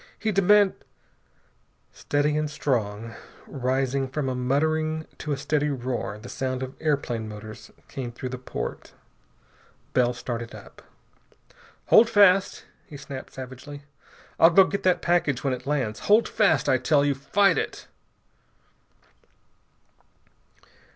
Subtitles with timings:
[0.17, 0.73] He deman
[1.93, 3.13] "Steady and strong,
[3.45, 8.29] rising from a muttering to a steady roar, the sound of airplane motors came through
[8.29, 8.93] the port.
[9.93, 10.81] Bell started up.
[11.89, 13.83] "Hold fast," he snapped savagely.
[14.39, 15.99] "I'll go get that package when it lands.
[15.99, 17.13] Hold fast, I tell you!
[17.13, 17.85] Fight it!"